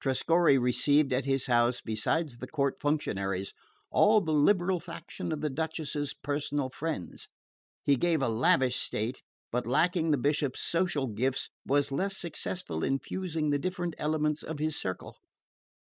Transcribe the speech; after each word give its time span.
Trescorre 0.00 0.56
received 0.58 1.12
at 1.12 1.26
his 1.26 1.44
house, 1.44 1.82
besides 1.82 2.38
the 2.38 2.46
court 2.46 2.76
functionaries, 2.80 3.52
all 3.90 4.22
the 4.22 4.32
liberal 4.32 4.80
faction 4.80 5.30
and 5.30 5.42
the 5.42 5.50
Duchess's 5.50 6.14
personal 6.14 6.70
friends. 6.70 7.28
He 7.84 7.94
kept 7.96 8.22
a 8.22 8.28
lavish 8.28 8.76
state, 8.76 9.20
but 9.52 9.66
lacking 9.66 10.10
the 10.10 10.16
Bishop's 10.16 10.62
social 10.62 11.06
gifts, 11.08 11.50
was 11.66 11.92
less 11.92 12.16
successful 12.16 12.82
in 12.82 12.98
fusing 12.98 13.50
the 13.50 13.58
different 13.58 13.92
elements 13.98 14.42
of 14.42 14.58
his 14.58 14.74
circle. 14.74 15.18